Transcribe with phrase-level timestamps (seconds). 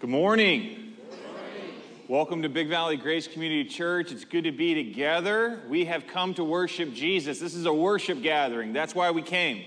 [0.00, 0.94] Good morning.
[2.06, 4.12] Welcome to Big Valley Grace Community Church.
[4.12, 5.58] It's good to be together.
[5.68, 7.40] We have come to worship Jesus.
[7.40, 8.72] This is a worship gathering.
[8.72, 9.64] That's why we came.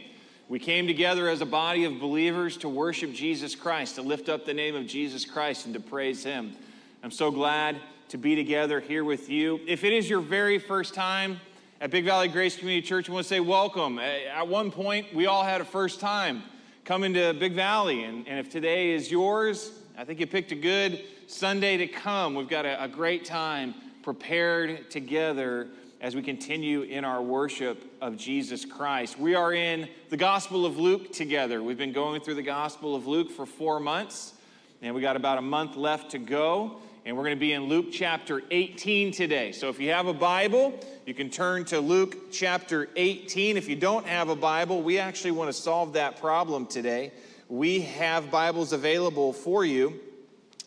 [0.47, 4.45] We came together as a body of believers to worship Jesus Christ, to lift up
[4.45, 6.55] the name of Jesus Christ and to praise Him.
[7.03, 9.59] I'm so glad to be together here with you.
[9.67, 11.41] If it is your very first time
[11.81, 13.99] at Big Valley Grace Community Church, I want to say welcome.
[13.99, 16.41] At one point, we all had a first time
[16.85, 18.05] coming to Big Valley.
[18.05, 22.33] And, and if today is yours, I think you picked a good Sunday to come.
[22.33, 25.67] We've got a, a great time prepared together
[25.99, 29.19] as we continue in our worship of Jesus Christ.
[29.19, 31.61] We are in the Gospel of Luke together.
[31.61, 34.33] We've been going through the Gospel of Luke for four months,
[34.81, 36.77] and we got about a month left to go.
[37.05, 39.51] And we're going to be in Luke chapter 18 today.
[39.51, 43.57] So if you have a Bible, you can turn to Luke chapter 18.
[43.57, 47.11] If you don't have a Bible, we actually want to solve that problem today
[47.51, 49.99] we have Bibles available for you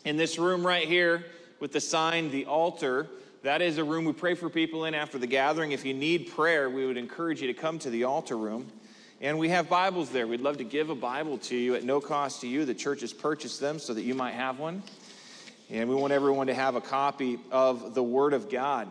[0.03, 1.25] in this room right here
[1.59, 3.07] with the sign, the altar.
[3.41, 5.71] That is a room we pray for people in after the gathering.
[5.71, 8.71] If you need prayer, we would encourage you to come to the altar room.
[9.19, 10.27] And we have Bibles there.
[10.27, 12.65] We'd love to give a Bible to you at no cost to you.
[12.65, 14.83] The church has purchased them so that you might have one.
[15.71, 18.87] And we want everyone to have a copy of the Word of God.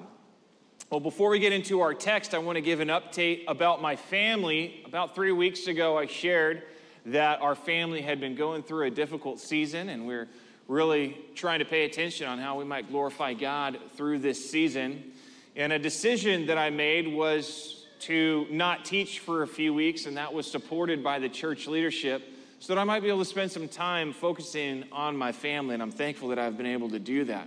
[0.90, 3.94] Well, before we get into our text, I want to give an update about my
[3.94, 4.82] family.
[4.84, 6.64] About three weeks ago, I shared
[7.06, 10.28] that our family had been going through a difficult season, and we're
[10.68, 15.12] really trying to pay attention on how we might glorify God through this season.
[15.56, 20.16] And a decision that I made was to not teach for a few weeks, and
[20.16, 22.22] that was supported by the church leadership
[22.58, 25.82] so that I might be able to spend some time focusing on my family, and
[25.82, 27.46] I'm thankful that I've been able to do that.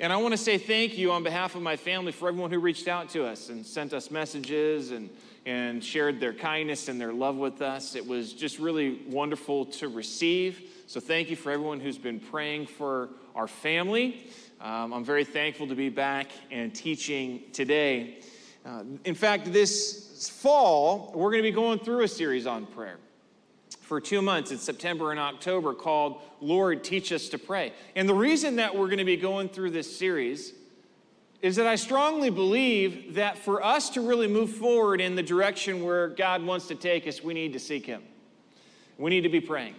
[0.00, 2.58] And I want to say thank you on behalf of my family for everyone who
[2.58, 5.08] reached out to us and sent us messages and
[5.46, 7.94] and shared their kindness and their love with us.
[7.94, 10.60] It was just really wonderful to receive.
[10.88, 14.28] So, thank you for everyone who's been praying for our family.
[14.60, 18.18] Um, I'm very thankful to be back and teaching today.
[18.64, 22.98] Uh, in fact, this fall, we're going to be going through a series on prayer
[23.80, 27.72] for two months in September and October called Lord, Teach Us to Pray.
[27.94, 30.52] And the reason that we're going to be going through this series
[31.46, 35.84] is that I strongly believe that for us to really move forward in the direction
[35.84, 38.02] where God wants to take us, we need to seek Him.
[38.98, 39.76] We need to be praying.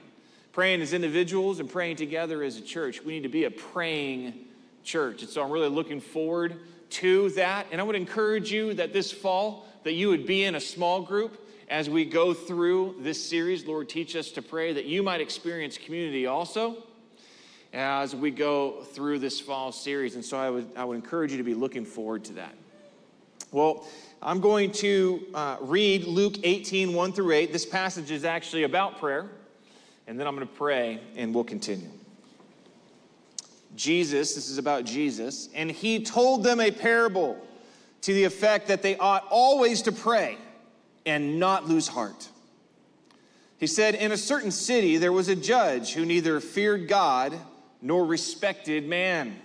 [0.54, 3.04] Praying as individuals and praying together as a church.
[3.04, 4.46] We need to be a praying
[4.86, 5.24] church.
[5.24, 6.58] And so I'm really looking forward
[6.92, 7.68] to that.
[7.70, 11.02] And I would encourage you that this fall, that you would be in a small
[11.02, 15.20] group as we go through this series, Lord, teach us to pray, that you might
[15.20, 16.82] experience community also
[17.74, 20.16] as we go through this fall series.
[20.16, 22.54] And so I would, I would encourage you to be looking forward to that.
[23.52, 23.88] Well,
[24.22, 27.54] I'm going to uh, read Luke 18, 1 through 8.
[27.54, 29.30] This passage is actually about prayer.
[30.08, 31.90] And then I'm going to pray and we'll continue.
[33.76, 37.38] Jesus, this is about Jesus, and he told them a parable
[38.02, 40.38] to the effect that they ought always to pray
[41.06, 42.30] and not lose heart.
[43.60, 47.38] He said, In a certain city there was a judge who neither feared God
[47.82, 49.40] nor respected man.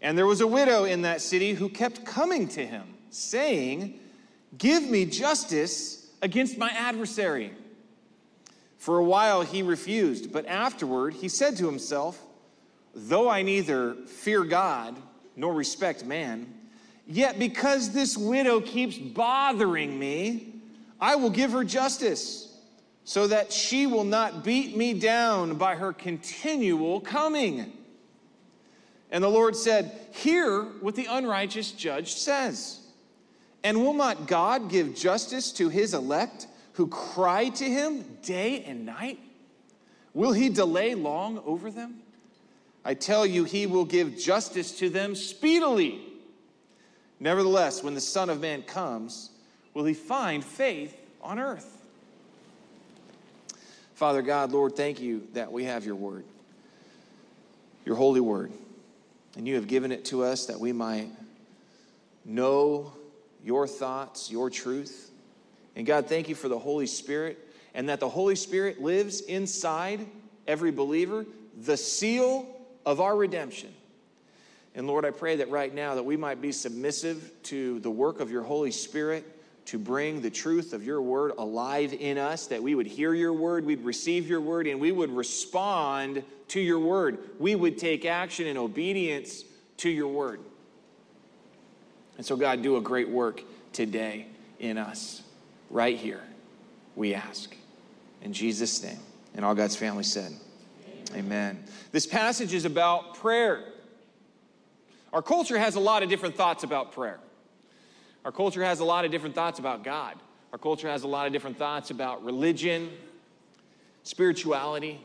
[0.00, 3.98] And there was a widow in that city who kept coming to him, saying,
[4.58, 7.52] Give me justice against my adversary.
[8.78, 12.20] For a while he refused, but afterward he said to himself,
[12.94, 14.96] Though I neither fear God
[15.36, 16.52] nor respect man,
[17.06, 20.54] yet because this widow keeps bothering me,
[21.00, 22.51] I will give her justice
[23.04, 27.72] so that she will not beat me down by her continual coming.
[29.10, 32.80] And the Lord said, Hear what the unrighteous judge says.
[33.64, 38.86] And will not God give justice to his elect who cry to him day and
[38.86, 39.18] night?
[40.14, 42.00] Will he delay long over them?
[42.84, 46.00] I tell you, he will give justice to them speedily.
[47.20, 49.30] Nevertheless, when the Son of Man comes,
[49.74, 51.81] will he find faith on earth?
[54.02, 56.24] Father God, Lord, thank you that we have your word,
[57.84, 58.50] your holy word.
[59.36, 61.06] And you have given it to us that we might
[62.24, 62.94] know
[63.44, 65.12] your thoughts, your truth.
[65.76, 67.38] And God, thank you for the Holy Spirit
[67.74, 70.04] and that the Holy Spirit lives inside
[70.48, 71.24] every believer,
[71.56, 72.48] the seal
[72.84, 73.72] of our redemption.
[74.74, 78.18] And Lord, I pray that right now that we might be submissive to the work
[78.18, 79.24] of your Holy Spirit
[79.72, 83.32] to bring the truth of your word alive in us, that we would hear your
[83.32, 87.18] word, we'd receive your word, and we would respond to your word.
[87.38, 89.44] We would take action in obedience
[89.78, 90.40] to your word.
[92.18, 93.40] And so, God, do a great work
[93.72, 94.26] today
[94.58, 95.22] in us,
[95.70, 96.20] right here,
[96.94, 97.56] we ask.
[98.20, 99.00] In Jesus' name.
[99.34, 100.34] And all God's family said,
[101.14, 101.64] Amen.
[101.92, 103.64] This passage is about prayer.
[105.14, 107.20] Our culture has a lot of different thoughts about prayer.
[108.24, 110.16] Our culture has a lot of different thoughts about God.
[110.52, 112.90] Our culture has a lot of different thoughts about religion,
[114.02, 115.00] spirituality.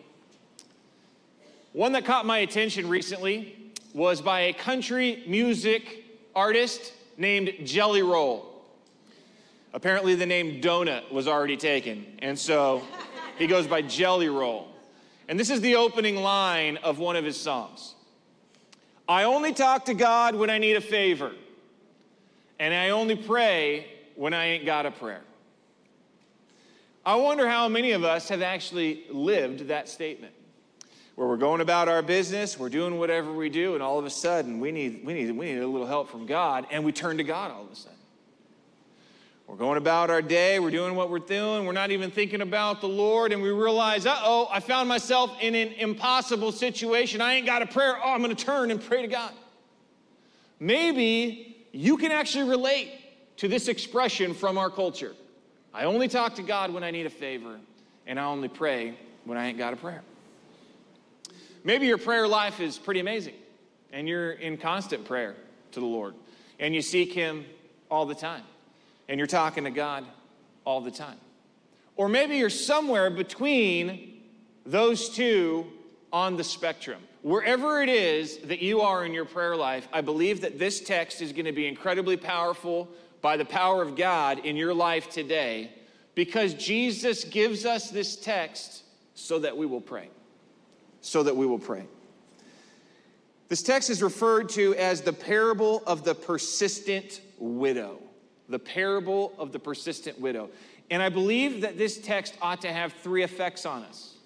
[1.74, 3.56] One that caught my attention recently
[3.94, 6.04] was by a country music
[6.36, 8.46] artist named Jelly Roll.
[9.74, 12.82] Apparently, the name Donut was already taken, and so
[13.38, 14.68] he goes by Jelly Roll.
[15.28, 17.96] And this is the opening line of one of his songs
[19.10, 21.32] I only talk to God when I need a favor,
[22.60, 25.22] and I only pray when I ain't got a prayer.
[27.06, 30.34] I wonder how many of us have actually lived that statement
[31.16, 34.10] where we're going about our business, we're doing whatever we do, and all of a
[34.10, 37.18] sudden we need, we need, we need a little help from God, and we turn
[37.18, 37.98] to God all of a sudden.
[39.48, 42.82] We're going about our day, we're doing what we're doing, we're not even thinking about
[42.82, 47.20] the Lord, and we realize, uh oh, I found myself in an impossible situation.
[47.20, 47.98] I ain't got a prayer.
[47.98, 49.32] Oh, I'm going to turn and pray to God.
[50.60, 52.92] Maybe you can actually relate
[53.38, 55.14] to this expression from our culture.
[55.74, 57.60] I only talk to God when I need a favor,
[58.06, 58.96] and I only pray
[59.26, 60.02] when I ain't got a prayer.
[61.64, 63.36] Maybe your prayer life is pretty amazing,
[63.92, 65.36] and you're in constant prayer
[65.74, 66.16] to the Lord,
[66.60, 67.46] and you seek Him
[67.90, 68.44] all the time
[69.08, 70.06] and you're talking to God
[70.66, 71.18] all the time.
[71.96, 74.22] Or maybe you're somewhere between
[74.66, 75.66] those two
[76.12, 77.02] on the spectrum.
[77.28, 81.22] Wherever it is that you are in your prayer life, I believe that this text
[81.22, 82.88] is going to be incredibly powerful
[83.22, 85.74] by the power of God in your life today
[86.16, 88.84] because Jesus gives us this text
[89.14, 90.10] so that we will pray.
[91.02, 91.86] So that we will pray.
[93.50, 98.00] This text is referred to as the parable of the persistent widow
[98.50, 100.50] the parable of the persistent widow.
[100.90, 104.17] And I believe that this text ought to have three effects on us.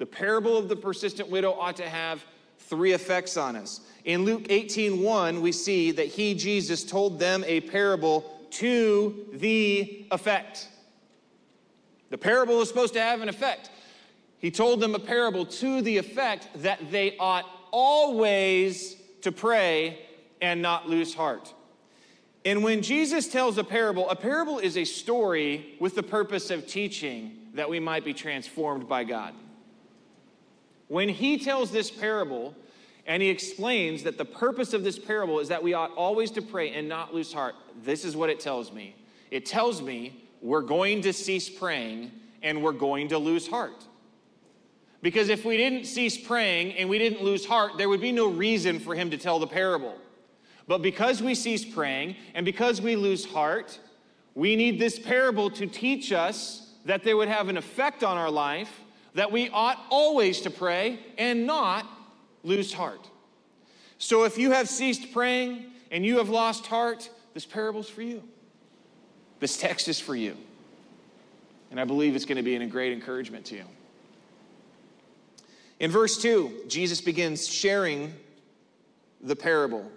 [0.00, 2.24] The parable of the persistent widow ought to have
[2.58, 3.82] three effects on us.
[4.06, 10.68] In Luke 18:1, we see that he Jesus told them a parable to the effect.
[12.08, 13.70] The parable is supposed to have an effect.
[14.38, 19.98] He told them a parable to the effect that they ought always to pray
[20.40, 21.52] and not lose heart.
[22.46, 26.66] And when Jesus tells a parable, a parable is a story with the purpose of
[26.66, 29.34] teaching that we might be transformed by God.
[30.90, 32.52] When he tells this parable,
[33.06, 36.42] and he explains that the purpose of this parable is that we ought always to
[36.42, 37.54] pray and not lose heart,
[37.84, 38.96] this is what it tells me.
[39.30, 42.10] It tells me we're going to cease praying
[42.42, 43.84] and we're going to lose heart.
[45.00, 48.26] Because if we didn't cease praying and we didn't lose heart, there would be no
[48.26, 49.96] reason for him to tell the parable.
[50.66, 53.78] But because we cease praying and because we lose heart,
[54.34, 58.30] we need this parable to teach us that they would have an effect on our
[58.30, 58.80] life,
[59.14, 61.86] that we ought always to pray and not
[62.42, 63.08] lose heart.
[63.98, 68.22] So if you have ceased praying and you have lost heart, this parable's for you.
[69.40, 70.36] This text is for you.
[71.70, 73.64] And I believe it's going to be a great encouragement to you.
[75.78, 78.12] In verse 2, Jesus begins sharing
[79.22, 79.90] the parable.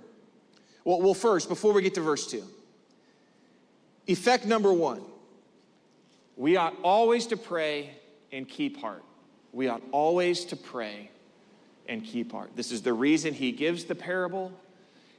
[0.85, 2.43] Well, well, first, before we get to verse 2,
[4.07, 5.01] effect number one
[6.35, 7.91] we ought always to pray
[8.33, 9.03] and keep heart.
[9.53, 11.11] We ought always to pray
[11.87, 12.51] and keep heart.
[12.55, 14.51] This is the reason he gives the parable.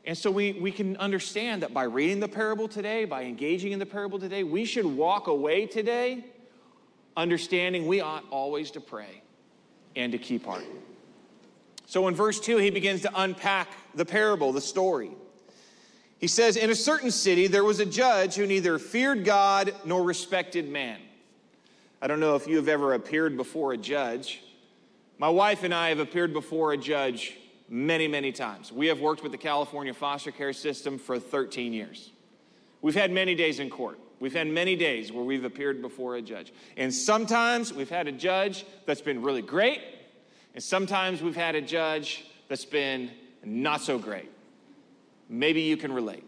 [0.05, 3.79] And so we, we can understand that by reading the parable today, by engaging in
[3.79, 6.25] the parable today, we should walk away today
[7.17, 9.23] understanding we ought always to pray
[9.95, 10.65] and to keep heart.
[11.87, 15.13] So in verse 2, he begins to unpack the parable, the story.
[16.19, 20.03] He says, In a certain city, there was a judge who neither feared God nor
[20.03, 20.99] respected man.
[22.05, 24.43] I don't know if you have ever appeared before a judge.
[25.17, 27.35] My wife and I have appeared before a judge
[27.67, 28.71] many, many times.
[28.71, 32.11] We have worked with the California foster care system for 13 years.
[32.83, 33.99] We've had many days in court.
[34.21, 36.53] We've had many days where we've appeared before a judge.
[36.77, 39.81] And sometimes we've had a judge that's been really great,
[40.53, 44.31] and sometimes we've had a judge that's been not so great.
[45.31, 46.25] Maybe you can relate.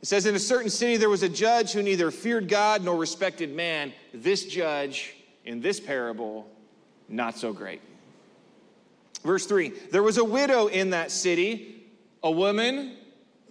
[0.00, 2.96] It says, In a certain city there was a judge who neither feared God nor
[2.96, 3.92] respected man.
[4.14, 6.48] This judge in this parable,
[7.08, 7.80] not so great.
[9.24, 11.86] Verse 3 There was a widow in that city,
[12.22, 12.96] a woman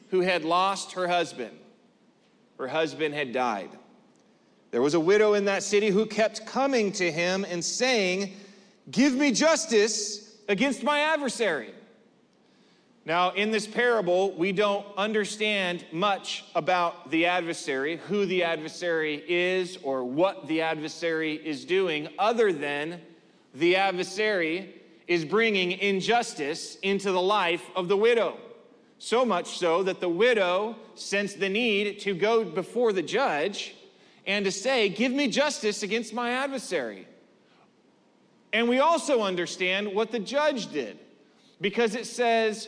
[0.10, 1.58] who had lost her husband.
[2.58, 3.70] Her husband had died.
[4.72, 8.34] There was a widow in that city who kept coming to him and saying,
[8.90, 11.74] Give me justice against my adversary.
[13.08, 19.78] Now, in this parable, we don't understand much about the adversary, who the adversary is,
[19.82, 23.00] or what the adversary is doing, other than
[23.54, 24.76] the adversary
[25.08, 28.36] is bringing injustice into the life of the widow.
[29.00, 33.74] So much so that the widow sensed the need to go before the judge
[34.26, 37.08] and to say, Give me justice against my adversary.
[38.52, 41.00] And we also understand what the judge did
[41.62, 42.68] because it says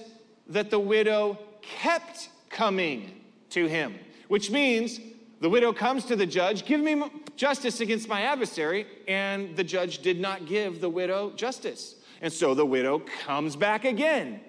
[0.49, 3.95] that the widow kept coming to him,
[4.27, 4.99] which means
[5.39, 7.03] the widow comes to the judge, Give me
[7.35, 8.85] justice against my adversary.
[9.07, 11.95] And the judge did not give the widow justice.
[12.21, 14.41] And so the widow comes back again.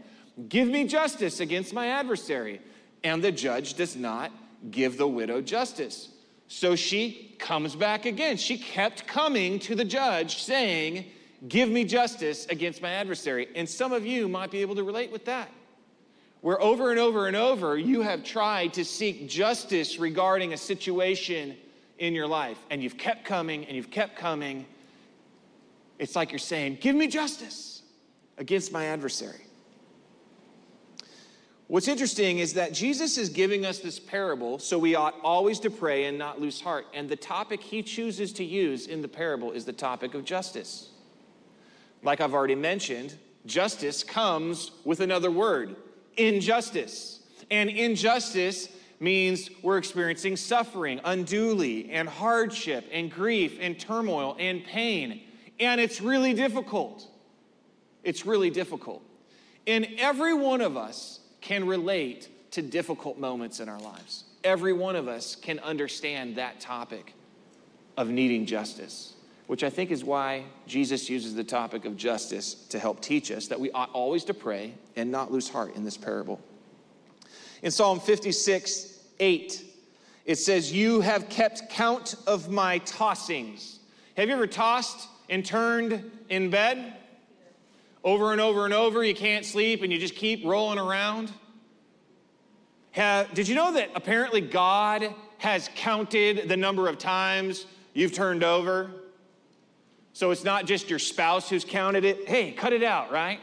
[0.49, 2.61] Give me justice against my adversary.
[3.05, 4.33] And the judge does not
[4.71, 6.09] give the widow justice.
[6.49, 8.37] So she comes back again.
[8.37, 11.07] She kept coming to the judge saying,
[11.49, 13.49] Give me justice against my adversary.
[13.55, 15.51] And some of you might be able to relate with that.
[16.41, 21.57] Where over and over and over you have tried to seek justice regarding a situation
[21.99, 24.65] in your life, and you've kept coming and you've kept coming.
[25.99, 27.83] It's like you're saying, Give me justice
[28.39, 29.45] against my adversary.
[31.69, 35.71] What's interesting is that Jesus is giving us this parable, so we ought always to
[35.71, 36.87] pray and not lose heart.
[36.93, 40.89] And the topic he chooses to use in the parable is the topic of justice.
[42.03, 43.15] Like I've already mentioned,
[43.47, 45.77] justice comes with another word
[46.29, 47.21] injustice.
[47.51, 48.69] And injustice
[49.01, 55.23] means we're experiencing suffering unduly, and hardship, and grief, and turmoil, and pain.
[55.59, 57.07] And it's really difficult.
[58.05, 59.03] It's really difficult.
[59.67, 64.25] And every one of us can relate to difficult moments in our lives.
[64.45, 67.15] Every one of us can understand that topic
[67.97, 69.15] of needing justice,
[69.51, 73.49] which I think is why Jesus uses the topic of justice to help teach us
[73.49, 76.39] that we ought always to pray and not lose heart in this parable.
[77.61, 79.65] In Psalm 56, 8,
[80.25, 83.79] it says, You have kept count of my tossings.
[84.17, 86.95] Have you ever tossed and turned in bed?
[88.05, 89.03] over and over and over.
[89.03, 91.33] You can't sleep and you just keep rolling around.
[92.93, 98.45] Have, did you know that apparently God has counted the number of times you've turned
[98.45, 98.93] over?
[100.13, 102.29] So it's not just your spouse who's counted it.
[102.29, 103.41] Hey, cut it out, right?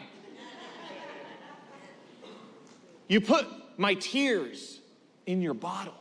[3.08, 3.48] you put
[3.78, 4.80] my tears
[5.26, 5.94] in your bottle.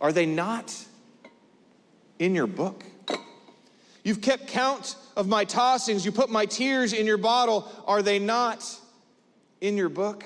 [0.00, 0.74] Are they not
[2.18, 2.84] in your book?
[4.02, 6.04] You've kept count of my tossings.
[6.04, 7.70] You put my tears in your bottle.
[7.86, 8.64] Are they not
[9.60, 10.24] in your book?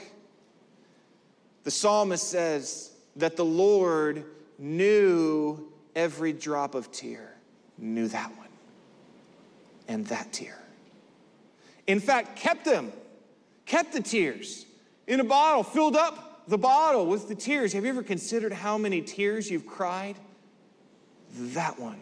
[1.64, 4.24] The psalmist says that the Lord
[4.58, 7.36] knew every drop of tear,
[7.78, 8.42] knew that one
[9.88, 10.58] and that tear.
[11.86, 12.92] In fact, kept them,
[13.66, 14.66] kept the tears
[15.06, 17.72] in a bottle, filled up the bottle with the tears.
[17.72, 20.16] Have you ever considered how many tears you've cried?
[21.34, 22.00] That one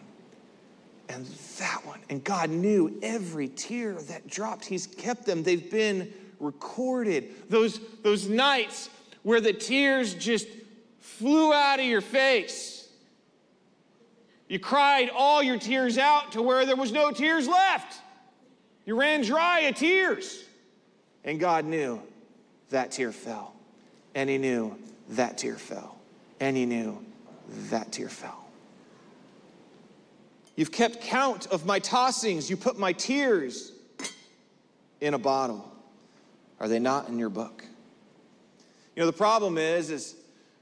[1.09, 1.25] and
[1.57, 1.99] that one.
[2.09, 4.65] And God knew every tear that dropped.
[4.65, 7.49] He's kept them, they've been recorded.
[7.49, 8.89] Those, those nights
[9.23, 10.47] where the tears just
[10.99, 12.80] flew out of your face.
[14.51, 18.01] You cried all your tears out to where there was no tears left.
[18.85, 20.43] You ran dry of tears.
[21.23, 22.01] And God knew
[22.69, 23.53] that tear fell.
[24.13, 24.77] And He knew
[25.11, 25.97] that tear fell.
[26.41, 27.01] And He knew
[27.69, 28.45] that tear fell.
[30.57, 32.49] You've kept count of my tossings.
[32.49, 33.71] You put my tears
[34.99, 35.71] in a bottle.
[36.59, 37.63] Are they not in your book?
[38.97, 40.13] You know, the problem is, is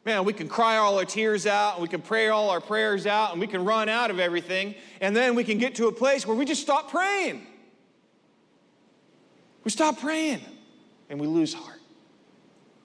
[0.05, 3.05] man, we can cry all our tears out and we can pray all our prayers
[3.05, 4.75] out and we can run out of everything.
[5.01, 7.45] And then we can get to a place where we just stop praying.
[9.63, 10.41] We stop praying
[11.09, 11.79] and we lose heart.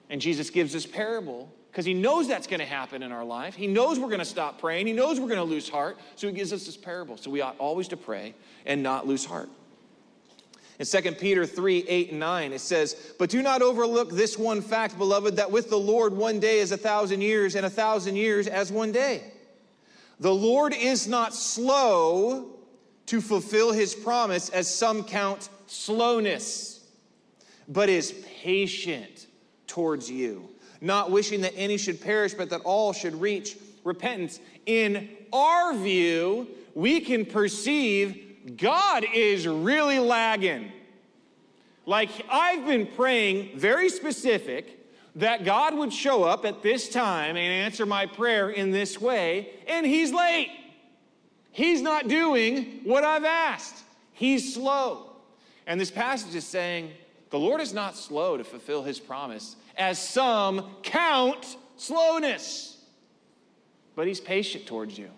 [0.09, 3.55] And Jesus gives this parable because he knows that's going to happen in our life.
[3.55, 4.87] He knows we're going to stop praying.
[4.87, 5.97] He knows we're going to lose heart.
[6.15, 7.17] So he gives us this parable.
[7.17, 8.33] So we ought always to pray
[8.65, 9.49] and not lose heart.
[10.77, 14.61] In 2 Peter 3 8 and 9, it says, But do not overlook this one
[14.61, 18.15] fact, beloved, that with the Lord one day is a thousand years, and a thousand
[18.15, 19.31] years as one day.
[20.19, 22.51] The Lord is not slow
[23.07, 26.81] to fulfill his promise, as some count slowness,
[27.67, 28.11] but is
[28.43, 29.27] patient
[29.67, 30.49] towards you
[30.81, 34.39] not wishing that any should perish, but that all should reach repentance.
[34.65, 38.24] In our view, we can perceive
[38.55, 40.71] God is really lagging.
[41.85, 44.79] Like I've been praying very specific
[45.15, 49.49] that God would show up at this time and answer my prayer in this way,
[49.67, 50.49] and He's late.
[51.51, 53.83] He's not doing what I've asked.
[54.11, 55.11] He's slow.
[55.67, 56.91] And this passage is saying,
[57.29, 62.77] the Lord is not slow to fulfill His promise as some count slowness.
[63.95, 65.09] But he's patient towards you.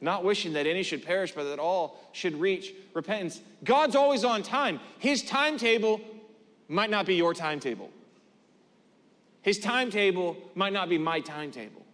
[0.00, 3.40] Not wishing that any should perish, but that all should reach repentance.
[3.64, 4.80] God's always on time.
[4.98, 6.00] His timetable
[6.68, 7.90] might not be your timetable.
[9.42, 11.84] His timetable might not be my timetable,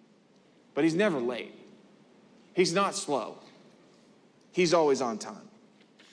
[0.75, 1.55] but He's never late.
[2.55, 3.39] He's not slow.
[4.53, 5.49] He's always on time.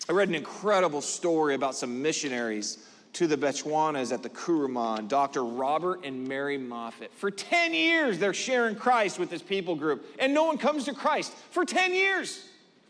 [0.09, 5.45] I read an incredible story about some missionaries to the Bechuanas at the Kuruman, Dr.
[5.45, 7.11] Robert and Mary Moffat.
[7.13, 10.93] For 10 years, they're sharing Christ with this people group, and no one comes to
[10.93, 11.33] Christ.
[11.51, 12.43] For 10 years,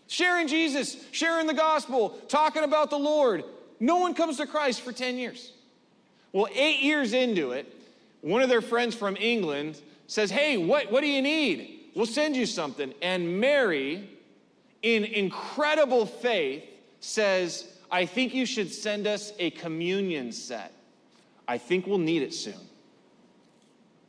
[0.07, 3.43] sharing Jesus, sharing the gospel, talking about the Lord.
[3.79, 5.51] No one comes to Christ for 10 years.
[6.31, 7.71] Well, eight years into it,
[8.21, 11.91] one of their friends from England says, Hey, what, what do you need?
[11.95, 12.93] We'll send you something.
[13.01, 14.09] And Mary,
[14.81, 16.63] in incredible faith,
[17.01, 20.73] says, I think you should send us a communion set.
[21.47, 22.59] I think we'll need it soon.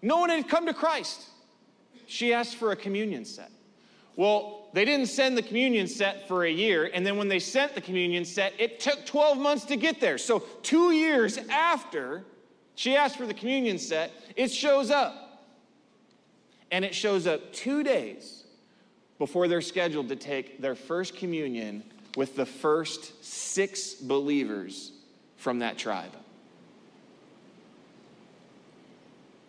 [0.01, 1.29] No one had come to Christ.
[2.07, 3.51] She asked for a communion set.
[4.17, 7.75] Well, they didn't send the communion set for a year, and then when they sent
[7.75, 10.17] the communion set, it took 12 months to get there.
[10.17, 12.25] So, two years after
[12.77, 15.43] she asked for the communion set, it shows up.
[16.71, 18.45] And it shows up two days
[19.19, 21.85] before they're scheduled to take their first communion
[22.17, 24.93] with the first six believers
[25.37, 26.13] from that tribe.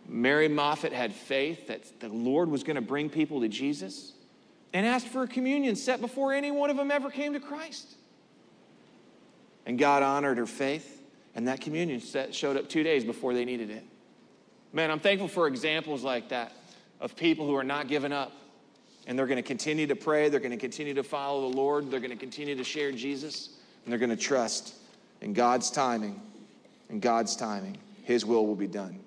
[0.07, 4.13] Mary Moffat had faith that the Lord was going to bring people to Jesus
[4.73, 7.95] and asked for a communion set before any one of them ever came to Christ.
[9.65, 11.01] And God honored her faith,
[11.33, 13.83] and that communion set showed up two days before they needed it.
[14.73, 16.53] Man, I'm thankful for examples like that
[16.99, 18.31] of people who are not giving up
[19.07, 20.29] and they're going to continue to pray.
[20.29, 21.91] They're going to continue to follow the Lord.
[21.91, 23.49] They're going to continue to share Jesus.
[23.83, 24.75] And they're going to trust
[25.21, 26.21] in God's timing.
[26.89, 28.99] In God's timing, His will will be done.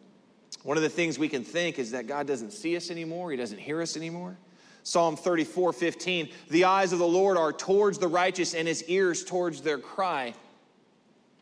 [0.65, 3.37] One of the things we can think is that God doesn't see us anymore, He
[3.37, 4.37] doesn't hear us anymore.
[4.83, 9.25] Psalm 34 15, the eyes of the Lord are towards the righteous and His ears
[9.25, 10.35] towards their cry.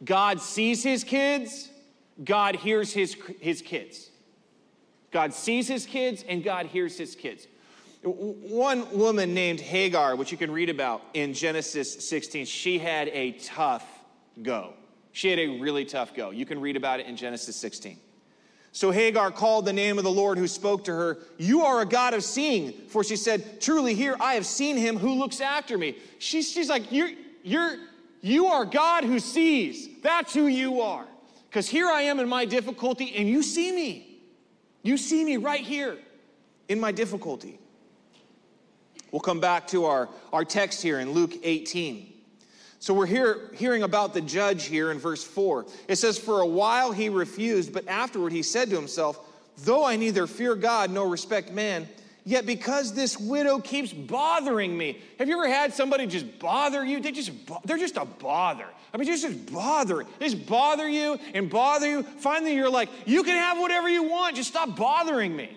[0.05, 1.71] God sees His kids,
[2.23, 4.11] God hears His, his kids.
[5.11, 7.47] God sees His kids, and God hears His kids.
[8.03, 13.33] One woman named Hagar, which you can read about in Genesis 16, she had a
[13.33, 13.85] tough
[14.43, 14.75] go.
[15.13, 16.31] She had a really tough go.
[16.31, 17.99] You can read about it in Genesis 16.
[18.73, 21.87] So Hagar called the name of the Lord who spoke to her, You are a
[21.87, 22.73] God of seeing.
[22.89, 25.97] For she said, Truly, here I have seen him who looks after me.
[26.19, 27.09] She's, she's like, You're,
[27.43, 27.77] you're,
[28.21, 29.89] You are God who sees.
[30.03, 31.07] That's who you are.
[31.49, 34.19] Because here I am in my difficulty, and you see me.
[34.83, 35.97] You see me right here
[36.69, 37.59] in my difficulty.
[39.13, 42.13] We'll come back to our, our text here in Luke 18.
[42.79, 45.67] So we're here hearing about the judge here in verse 4.
[45.89, 49.19] It says, For a while he refused, but afterward he said to himself,
[49.65, 51.89] Though I neither fear God nor respect man,
[52.25, 54.99] yet because this widow keeps bothering me.
[55.19, 57.01] Have you ever had somebody just bother you?
[57.01, 57.33] They just
[57.65, 58.67] they're just a bother.
[58.93, 60.05] I mean, just just bother.
[60.19, 62.03] They just bother you and bother you.
[62.03, 64.37] Finally, you're like, you can have whatever you want.
[64.37, 65.57] Just stop bothering me.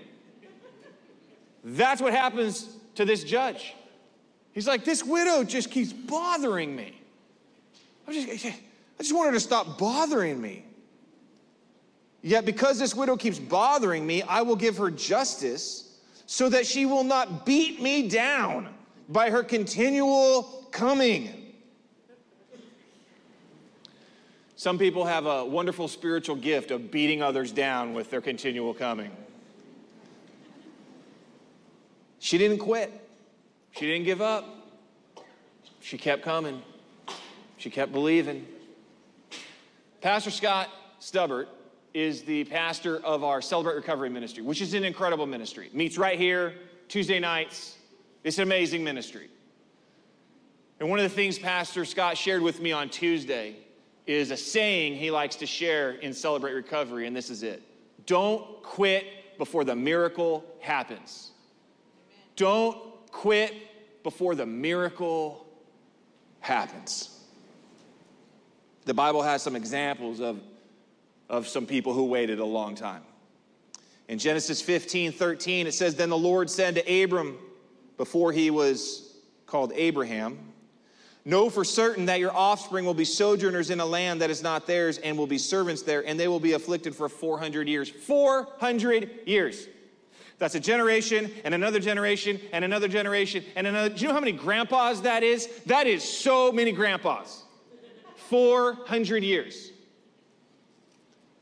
[1.65, 3.75] That's what happens to this judge.
[4.51, 6.99] He's like, This widow just keeps bothering me.
[8.05, 8.53] I just, I
[8.97, 10.65] just want her to stop bothering me.
[12.21, 16.85] Yet, because this widow keeps bothering me, I will give her justice so that she
[16.85, 18.67] will not beat me down
[19.07, 21.53] by her continual coming.
[24.57, 29.11] Some people have a wonderful spiritual gift of beating others down with their continual coming.
[32.19, 32.91] She didn't quit.
[33.71, 34.45] She didn't give up.
[35.79, 36.61] She kept coming.
[37.57, 38.45] She kept believing.
[40.01, 41.47] Pastor Scott Stubbert
[41.93, 45.69] is the pastor of our Celebrate Recovery ministry, which is an incredible ministry.
[45.73, 46.53] Meets right here
[46.87, 47.77] Tuesday nights.
[48.23, 49.29] It's an amazing ministry.
[50.79, 53.55] And one of the things Pastor Scott shared with me on Tuesday
[54.07, 57.61] is a saying he likes to share in Celebrate Recovery, and this is it
[58.05, 61.31] Don't quit before the miracle happens.
[62.39, 62.77] Don't
[63.11, 63.53] quit
[64.01, 65.45] before the miracle
[66.39, 67.19] happens.
[68.85, 70.39] The Bible has some examples of,
[71.27, 73.01] of some people who waited a long time.
[74.07, 77.37] In Genesis 15 13, it says, Then the Lord said to Abram,
[77.97, 80.39] before he was called Abraham,
[81.25, 84.65] Know for certain that your offspring will be sojourners in a land that is not
[84.65, 87.89] theirs and will be servants there, and they will be afflicted for 400 years.
[87.89, 89.67] 400 years.
[90.39, 93.89] That's a generation and another generation and another generation and another.
[93.89, 95.47] Do you know how many grandpas that is?
[95.65, 97.43] That is so many grandpas.
[98.29, 99.71] 400 years.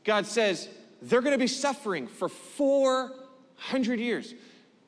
[0.04, 0.68] God says
[1.00, 4.34] they're going to be suffering for 400 years.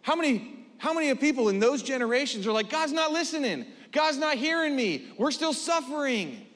[0.02, 3.66] How many How many of people in those generations are like, God's not listening?
[3.92, 5.06] God's not hearing me.
[5.18, 6.46] We're still suffering.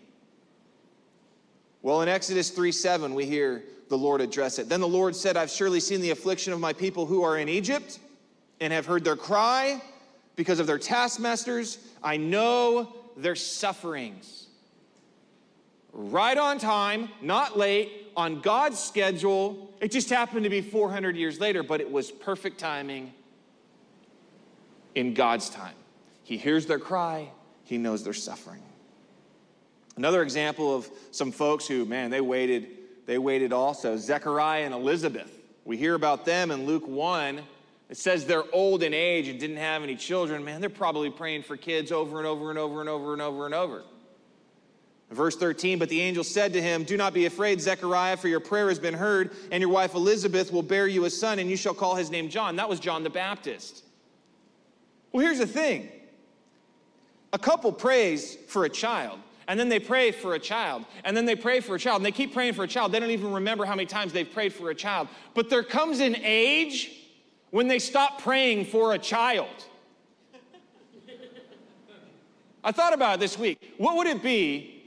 [1.82, 4.68] Well, in Exodus 3 7, we hear the Lord address it.
[4.68, 7.48] Then the Lord said, I've surely seen the affliction of my people who are in
[7.48, 7.98] Egypt
[8.60, 9.80] and have heard their cry
[10.36, 11.78] because of their taskmasters.
[12.02, 14.46] I know their sufferings.
[15.92, 19.72] Right on time, not late, on God's schedule.
[19.80, 23.12] It just happened to be 400 years later, but it was perfect timing
[24.94, 25.74] in God's time.
[26.24, 27.30] He hears their cry,
[27.64, 28.62] He knows their suffering.
[29.96, 32.66] Another example of some folks who, man, they waited,
[33.06, 33.96] they waited also.
[33.96, 35.30] Zechariah and Elizabeth.
[35.64, 37.42] We hear about them in Luke 1
[37.90, 40.44] it says they're old in age and didn't have any children.
[40.44, 43.46] Man, they're probably praying for kids over and over and over and over and over
[43.46, 43.84] and over.
[45.10, 48.40] Verse 13, but the angel said to him, Do not be afraid, Zechariah, for your
[48.40, 51.56] prayer has been heard, and your wife Elizabeth will bear you a son, and you
[51.56, 52.56] shall call his name John.
[52.56, 53.84] That was John the Baptist.
[55.12, 55.88] Well, here's the thing
[57.32, 61.24] a couple prays for a child, and then they pray for a child, and then
[61.26, 62.92] they pray for a child, and they keep praying for a child.
[62.92, 65.08] They don't even remember how many times they've prayed for a child.
[65.34, 66.92] But there comes an age
[67.50, 69.64] when they stop praying for a child.
[72.62, 73.74] I thought about it this week.
[73.76, 74.82] What would it be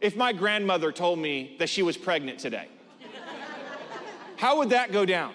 [0.00, 2.68] if my grandmother told me that she was pregnant today?
[4.36, 5.34] How would that go down?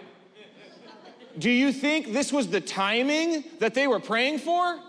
[1.37, 4.79] Do you think this was the timing that they were praying for?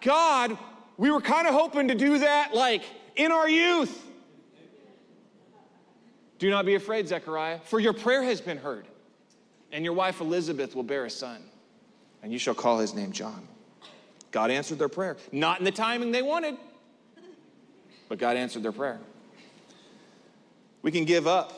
[0.00, 0.58] God,
[0.98, 2.82] we were kind of hoping to do that like
[3.16, 4.04] in our youth.
[6.38, 8.86] Do not be afraid, Zechariah, for your prayer has been heard
[9.72, 11.42] and your wife Elizabeth will bear a son,
[12.22, 13.46] and you shall call his name John.
[14.30, 15.16] God answered their prayer.
[15.32, 16.56] Not in the timing they wanted,
[18.08, 18.98] but God answered their prayer.
[20.82, 21.52] We can give up,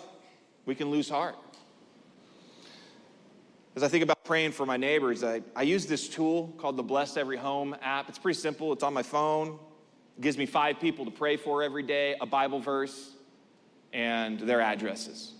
[0.66, 1.36] we can lose heart.
[3.80, 6.82] As I think about praying for my neighbors, I, I use this tool called the
[6.82, 8.10] Bless Every Home app.
[8.10, 9.58] It's pretty simple, it's on my phone.
[10.18, 13.12] It gives me five people to pray for every day, a Bible verse,
[13.94, 15.32] and their addresses.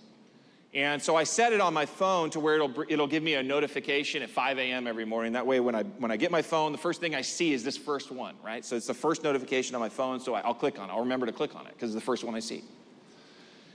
[0.73, 3.43] And so I set it on my phone to where it'll, it'll give me a
[3.43, 4.87] notification at 5 a.m.
[4.87, 5.33] every morning.
[5.33, 7.63] That way, when I, when I get my phone, the first thing I see is
[7.63, 8.65] this first one, right?
[8.65, 10.93] So it's the first notification on my phone, so I, will click on it.
[10.93, 12.63] I'll remember to click on it because it's the first one I see.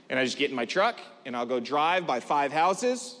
[0.09, 3.15] And I just get in my truck and I'll go drive by five houses,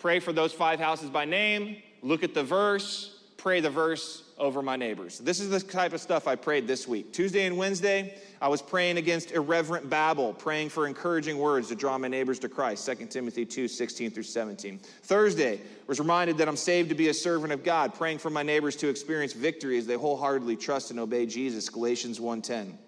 [0.00, 4.62] pray for those five houses by name, look at the verse, pray the verse over
[4.62, 5.18] my neighbors.
[5.18, 7.12] This is the type of stuff I prayed this week.
[7.12, 11.98] Tuesday and Wednesday, I was praying against irreverent babble, praying for encouraging words to draw
[11.98, 14.78] my neighbors to Christ, 2 Timothy 2 16 through 17.
[15.02, 18.42] Thursday, was reminded that I'm saved to be a servant of God, praying for my
[18.42, 22.78] neighbors to experience victory as they wholeheartedly trust and obey Jesus, Galatians 1:10.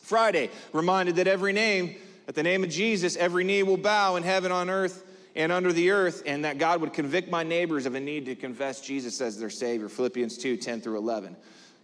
[0.00, 4.22] Friday, reminded that every name, at the name of Jesus, every knee will bow in
[4.22, 5.04] heaven, on earth,
[5.34, 8.34] and under the earth, and that God would convict my neighbors of a need to
[8.34, 11.36] confess Jesus as their Savior, Philippians 2 10 through 11.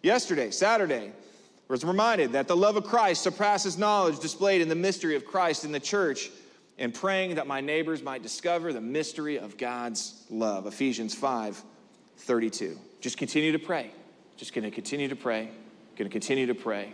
[0.03, 1.13] Yesterday, Saturday,
[1.69, 5.65] was reminded that the love of Christ surpasses knowledge displayed in the mystery of Christ
[5.65, 6.31] in the church,
[6.79, 10.67] and praying that my neighbors might discover the mystery of God's love.
[10.67, 11.63] Ephesians 5
[12.17, 12.79] 32.
[13.01, 13.91] Just continue to pray.
[14.37, 15.51] Just going to continue to pray.
[15.97, 16.93] Going to continue to pray.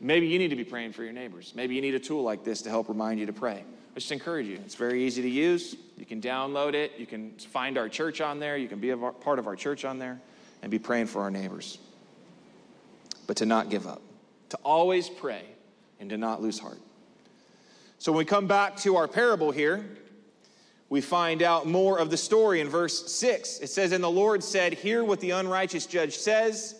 [0.00, 1.52] Maybe you need to be praying for your neighbors.
[1.54, 3.62] Maybe you need a tool like this to help remind you to pray.
[3.92, 4.56] I just encourage you.
[4.64, 5.76] It's very easy to use.
[5.96, 6.92] You can download it.
[6.96, 8.56] You can find our church on there.
[8.56, 10.20] You can be a part of our church on there
[10.62, 11.78] and be praying for our neighbors
[13.30, 14.02] but to not give up,
[14.48, 15.44] to always pray,
[16.00, 16.80] and to not lose heart.
[17.98, 19.88] So when we come back to our parable here,
[20.88, 23.60] we find out more of the story in verse 6.
[23.60, 26.74] It says, And the Lord said, Hear what the unrighteous judge says,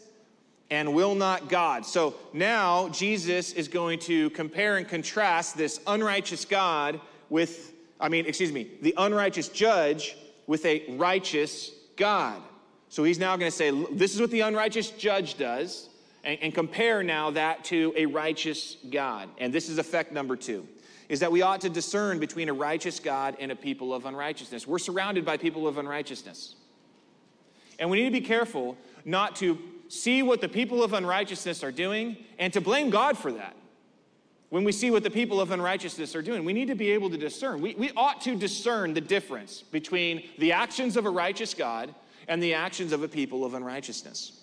[0.70, 1.85] and will not God.
[1.85, 8.26] So now Jesus is going to compare and contrast this unrighteous God with, I mean,
[8.26, 12.40] excuse me, the unrighteous judge with a righteous God.
[12.88, 15.88] So he's now going to say, This is what the unrighteous judge does
[16.24, 19.28] and, and compare now that to a righteous God.
[19.38, 20.66] And this is effect number two
[21.09, 24.64] is that we ought to discern between a righteous God and a people of unrighteousness.
[24.64, 26.54] We're surrounded by people of unrighteousness.
[27.80, 29.59] And we need to be careful not to
[29.90, 33.57] see what the people of unrighteousness are doing and to blame God for that.
[34.48, 37.11] When we see what the people of unrighteousness are doing, we need to be able
[37.11, 37.61] to discern.
[37.61, 41.94] We, we ought to discern the difference between the actions of a righteous God
[42.29, 44.40] and the actions of a people of unrighteousness.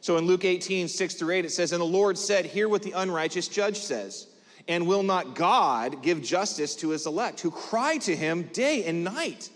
[0.00, 2.82] So in Luke 18, 6 through 8, it says, And the Lord said, Hear what
[2.82, 4.28] the unrighteous judge says.
[4.68, 9.04] And will not God give justice to his elect, who cry to him day and
[9.04, 9.50] night?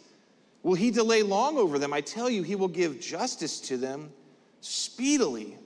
[0.63, 1.93] Will he delay long over them?
[1.93, 4.13] I tell you, he will give justice to them
[4.61, 5.57] speedily.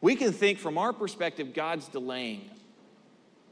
[0.00, 2.50] We can think from our perspective, God's delaying.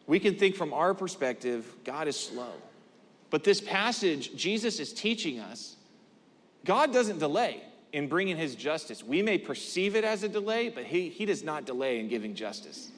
[0.07, 2.52] We can think from our perspective, God is slow.
[3.31, 5.76] But this passage, Jesus is teaching us
[6.64, 9.02] God doesn't delay in bringing his justice.
[9.02, 12.35] We may perceive it as a delay, but he, he does not delay in giving
[12.35, 12.90] justice.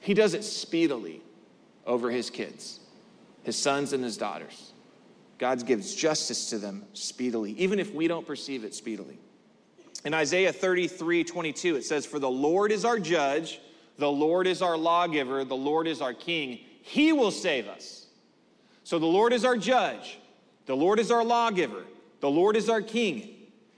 [0.00, 1.22] He does it speedily
[1.86, 2.80] over his kids,
[3.42, 4.69] his sons and his daughters.
[5.40, 9.18] God gives justice to them speedily, even if we don't perceive it speedily.
[10.04, 13.58] In Isaiah 33 22, it says, For the Lord is our judge,
[13.96, 16.60] the Lord is our lawgiver, the Lord is our king.
[16.82, 18.06] He will save us.
[18.84, 20.18] So the Lord is our judge,
[20.66, 21.84] the Lord is our lawgiver,
[22.20, 23.34] the Lord is our king,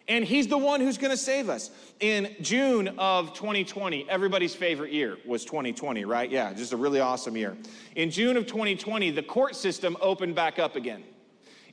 [0.08, 1.70] and He's the one who's going to save us.
[2.00, 6.28] In June of 2020, everybody's favorite year was 2020, right?
[6.28, 7.56] Yeah, just a really awesome year.
[7.94, 11.04] In June of 2020, the court system opened back up again.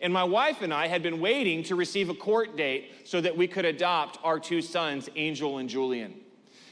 [0.01, 3.35] And my wife and I had been waiting to receive a court date so that
[3.35, 6.13] we could adopt our two sons, Angel and Julian.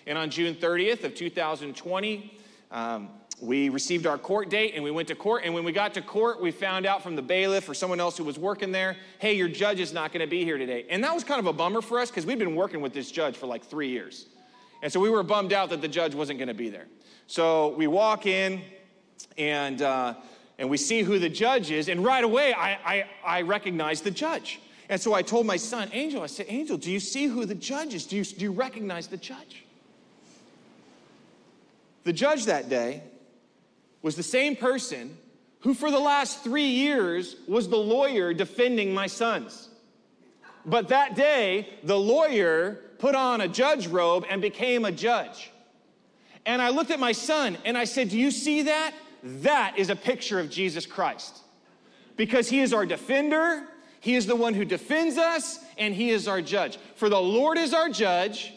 [0.05, 2.37] And on June 30th of 2020,
[2.71, 3.09] um,
[3.41, 5.43] we received our court date and we went to court.
[5.43, 8.17] And when we got to court, we found out from the bailiff or someone else
[8.17, 10.85] who was working there, hey, your judge is not going to be here today.
[10.89, 13.11] And that was kind of a bummer for us because we'd been working with this
[13.11, 14.27] judge for like three years.
[14.81, 16.87] And so we were bummed out that the judge wasn't going to be there.
[17.27, 18.61] So we walk in
[19.37, 20.13] and, uh,
[20.59, 21.87] and we see who the judge is.
[21.87, 24.59] And right away, I, I, I recognize the judge.
[24.89, 27.55] And so I told my son, Angel, I said, Angel, do you see who the
[27.55, 28.05] judge is?
[28.05, 29.63] Do you, do you recognize the judge?
[32.03, 33.03] The judge that day
[34.01, 35.17] was the same person
[35.59, 39.69] who, for the last three years, was the lawyer defending my sons.
[40.65, 45.51] But that day, the lawyer put on a judge robe and became a judge.
[46.45, 48.93] And I looked at my son and I said, Do you see that?
[49.23, 51.37] That is a picture of Jesus Christ.
[52.15, 53.63] Because he is our defender,
[53.99, 56.77] he is the one who defends us, and he is our judge.
[56.95, 58.53] For the Lord is our judge,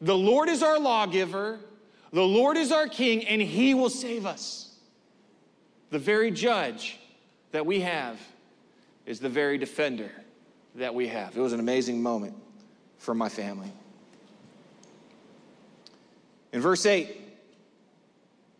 [0.00, 1.58] the Lord is our lawgiver,
[2.12, 4.74] the Lord is our king, and he will save us.
[5.90, 6.98] The very judge
[7.52, 8.18] that we have
[9.06, 10.10] is the very defender
[10.74, 11.36] that we have.
[11.36, 12.34] It was an amazing moment
[12.98, 13.72] for my family.
[16.52, 17.25] In verse 8,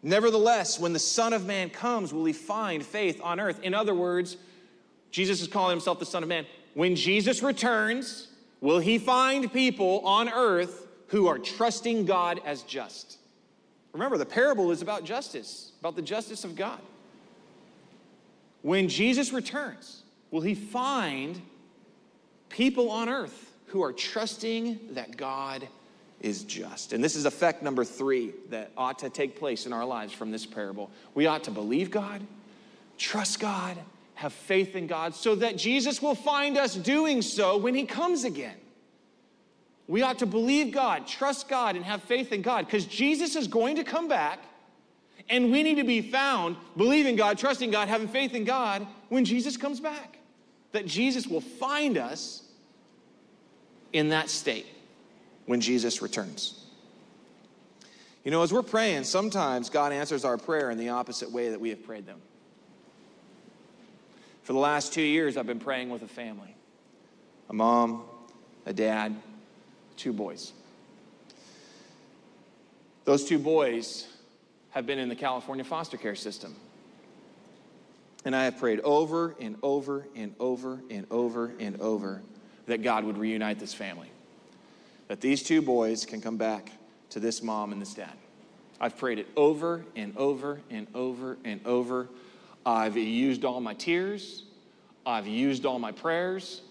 [0.02, 3.60] nevertheless, when the Son of Man comes, will he find faith on earth?
[3.62, 4.36] In other words,
[5.10, 6.46] Jesus is calling himself the Son of Man.
[6.74, 8.28] When Jesus returns,
[8.60, 13.18] will he find people on earth who are trusting God as just?
[13.92, 16.80] Remember, the parable is about justice, about the justice of God.
[18.62, 21.40] When Jesus returns, will he find
[22.48, 25.66] people on earth who are trusting that God
[26.20, 26.92] is just?
[26.92, 30.30] And this is effect number three that ought to take place in our lives from
[30.30, 30.90] this parable.
[31.14, 32.22] We ought to believe God,
[32.98, 33.76] trust God,
[34.14, 38.24] have faith in God, so that Jesus will find us doing so when he comes
[38.24, 38.56] again.
[39.88, 43.46] We ought to believe God, trust God, and have faith in God because Jesus is
[43.46, 44.40] going to come back
[45.28, 49.24] and we need to be found believing God, trusting God, having faith in God when
[49.24, 50.18] Jesus comes back.
[50.72, 52.42] That Jesus will find us
[53.92, 54.66] in that state
[55.46, 56.62] when Jesus returns.
[58.24, 61.60] You know, as we're praying, sometimes God answers our prayer in the opposite way that
[61.60, 62.20] we have prayed them.
[64.42, 66.54] For the last two years, I've been praying with a family
[67.48, 68.02] a mom,
[68.64, 69.14] a dad,
[69.96, 70.52] two boys.
[73.04, 74.08] Those two boys
[74.70, 76.56] have been in the California foster care system.
[78.24, 82.22] And I have prayed over and over and over and over and over
[82.66, 84.10] that God would reunite this family.
[85.08, 86.72] That these two boys can come back
[87.10, 88.12] to this mom and this dad.
[88.80, 92.08] I've prayed it over and over and over and over.
[92.64, 94.42] I've used all my tears,
[95.04, 96.62] I've used all my prayers,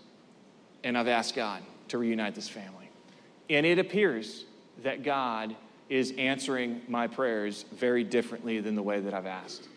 [0.83, 2.89] and I've asked God to reunite this family.
[3.49, 4.45] And it appears
[4.83, 5.55] that God
[5.89, 9.67] is answering my prayers very differently than the way that I've asked.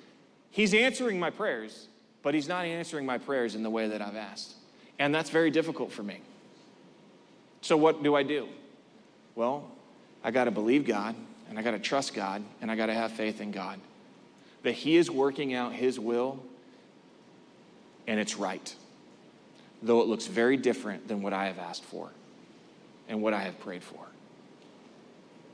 [0.51, 1.89] He's answering my prayers,
[2.23, 4.55] but He's not answering my prayers in the way that I've asked.
[4.99, 6.21] And that's very difficult for me.
[7.61, 8.49] So, what do I do?
[9.35, 9.71] Well,
[10.23, 11.15] I got to believe God,
[11.49, 13.81] and I got to trust God, and I got to have faith in God
[14.63, 16.43] that He is working out His will,
[18.07, 18.75] and it's right,
[19.83, 22.11] though it looks very different than what I have asked for
[23.09, 24.05] and what I have prayed for.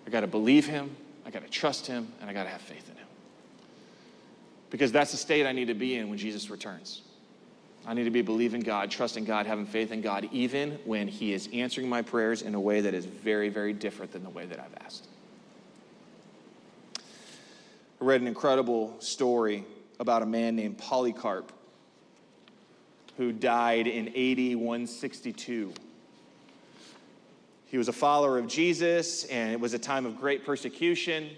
[0.06, 2.60] I got to believe him, I got to trust him, and I got to have
[2.60, 3.06] faith in him.
[4.70, 7.02] Because that's the state I need to be in when Jesus returns.
[7.86, 11.32] I need to be believing God, trusting God, having faith in God, even when He
[11.34, 14.46] is answering my prayers in a way that is very, very different than the way
[14.46, 15.06] that I've asked.
[18.00, 19.64] I read an incredible story
[20.00, 21.52] about a man named Polycarp
[23.16, 25.72] who died in AD 162.
[27.66, 31.30] He was a follower of Jesus, and it was a time of great persecution.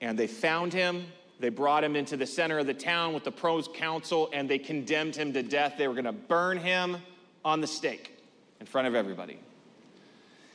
[0.00, 1.06] And they found him
[1.38, 5.16] They brought him into the center of the town with the proconsul and they condemned
[5.16, 5.74] him to death.
[5.76, 6.96] They were going to burn him
[7.44, 8.18] on the stake
[8.60, 9.38] in front of everybody.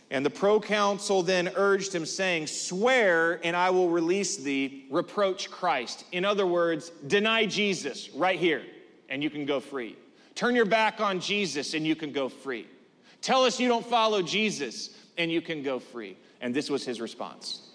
[0.09, 4.85] And the proconsul then urged him, saying, Swear, and I will release thee.
[4.91, 6.03] Reproach Christ.
[6.11, 8.61] In other words, deny Jesus right here,
[9.07, 9.95] and you can go free.
[10.35, 12.67] Turn your back on Jesus, and you can go free.
[13.21, 16.17] Tell us you don't follow Jesus, and you can go free.
[16.41, 17.70] And this was his response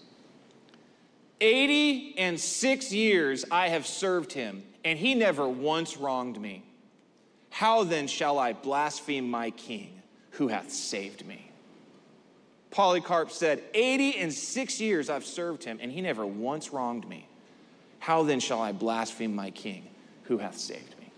[1.39, 6.63] 80 and six years I have served him, and he never once wronged me.
[7.49, 11.51] How then shall I blaspheme my king who hath saved me?
[12.71, 17.27] Polycarp said, 80 and six years I've served him, and he never once wronged me.
[17.99, 19.89] How then shall I blaspheme my king
[20.23, 21.11] who hath saved me?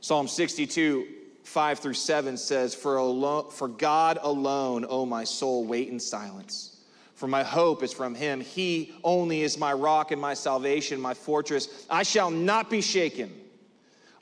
[0.00, 1.06] Psalm 62,
[1.42, 6.77] 5 through 7 says, For, for God alone, O my soul, wait in silence.
[7.18, 8.40] For my hope is from him.
[8.40, 11.86] He only is my rock and my salvation, my fortress.
[11.90, 13.34] I shall not be shaken.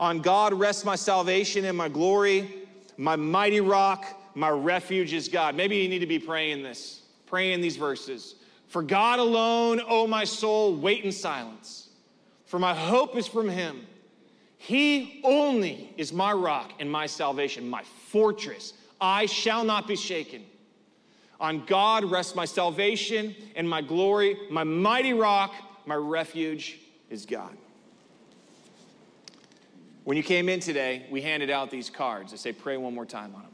[0.00, 2.50] On God rests my salvation and my glory,
[2.96, 4.04] my mighty rock
[4.36, 5.54] my refuge is God.
[5.54, 8.34] Maybe you need to be praying this, praying these verses.
[8.68, 11.88] For God alone, O my soul, wait in silence.
[12.44, 13.86] For my hope is from him.
[14.58, 18.74] He only is my rock and my salvation, my fortress.
[19.00, 20.44] I shall not be shaken.
[21.40, 24.36] On God rests my salvation and my glory.
[24.50, 26.78] My mighty rock, my refuge
[27.10, 27.56] is God.
[30.04, 32.32] When you came in today, we handed out these cards.
[32.32, 33.50] I say, pray one more time on them.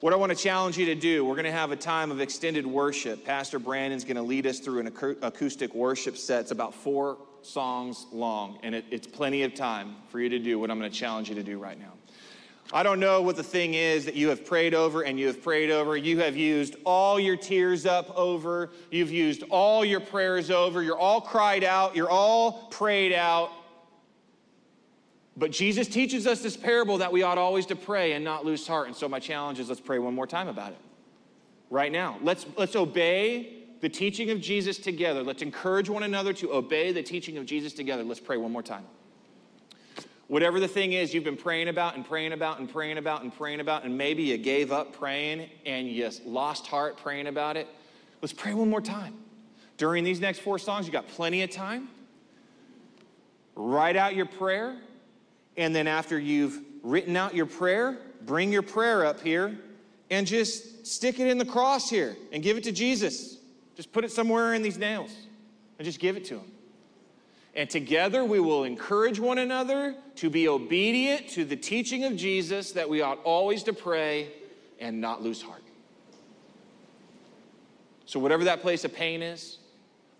[0.00, 2.20] What I want to challenge you to do, we're going to have a time of
[2.20, 3.24] extended worship.
[3.24, 4.86] Pastor Brandon's going to lead us through an
[5.22, 6.42] acoustic worship set.
[6.42, 10.58] It's about four songs long, and it, it's plenty of time for you to do
[10.58, 11.92] what I'm going to challenge you to do right now.
[12.70, 15.42] I don't know what the thing is that you have prayed over and you have
[15.42, 15.96] prayed over.
[15.96, 18.70] You have used all your tears up over.
[18.90, 20.82] You've used all your prayers over.
[20.82, 21.96] You're all cried out.
[21.96, 23.50] You're all prayed out.
[25.34, 28.66] But Jesus teaches us this parable that we ought always to pray and not lose
[28.66, 28.88] heart.
[28.88, 30.78] And so my challenge is let's pray one more time about it.
[31.70, 32.18] Right now.
[32.22, 35.22] Let's let's obey the teaching of Jesus together.
[35.22, 38.04] Let's encourage one another to obey the teaching of Jesus together.
[38.04, 38.84] Let's pray one more time.
[40.28, 43.34] Whatever the thing is you've been praying about and praying about and praying about and
[43.34, 47.66] praying about, and maybe you gave up praying and you lost heart praying about it,
[48.20, 49.14] let's pray one more time.
[49.78, 51.88] During these next four songs, you got plenty of time.
[53.56, 54.76] Write out your prayer
[55.56, 59.58] and then after you've written out your prayer, bring your prayer up here
[60.10, 63.38] and just stick it in the cross here and give it to Jesus.
[63.76, 65.14] Just put it somewhere in these nails
[65.78, 66.50] and just give it to him.
[67.58, 72.70] And together we will encourage one another to be obedient to the teaching of Jesus
[72.70, 74.28] that we ought always to pray
[74.78, 75.64] and not lose heart.
[78.06, 79.58] So, whatever that place of pain is,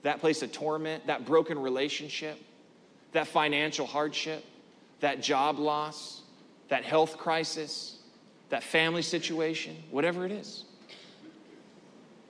[0.02, 2.42] that place of torment, that broken relationship,
[3.12, 4.44] that financial hardship,
[4.98, 6.22] that job loss,
[6.70, 7.98] that health crisis,
[8.48, 10.64] that family situation, whatever it is.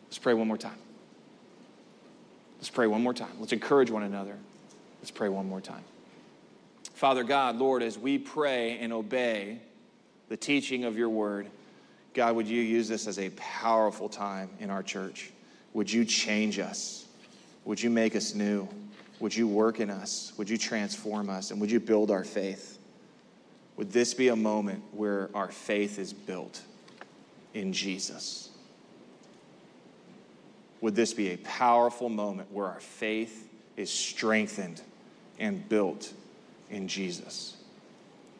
[0.04, 0.78] Let's pray one more time.
[2.58, 3.32] Let's pray one more time.
[3.40, 4.36] Let's encourage one another.
[5.00, 5.84] Let's pray one more time.
[6.94, 9.60] Father God, Lord, as we pray and obey
[10.28, 11.48] the teaching of your word,
[12.14, 15.30] God, would you use this as a powerful time in our church?
[15.74, 17.06] Would you change us?
[17.64, 18.68] Would you make us new?
[19.20, 20.32] Would you work in us?
[20.36, 21.50] Would you transform us?
[21.50, 22.78] And would you build our faith?
[23.76, 26.60] Would this be a moment where our faith is built
[27.54, 28.50] in Jesus?
[30.80, 33.47] Would this be a powerful moment where our faith
[33.78, 34.82] is strengthened
[35.38, 36.12] and built
[36.68, 37.56] in Jesus?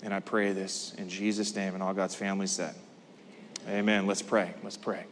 [0.03, 2.75] And I pray this in Jesus' name, and all God's family said,
[3.69, 4.07] Amen.
[4.07, 4.55] Let's pray.
[4.63, 5.05] Let's pray.